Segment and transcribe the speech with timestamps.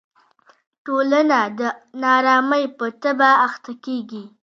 [0.85, 1.59] ټولنه د
[2.01, 4.23] نا ارامۍ په تبه اخته کېږي.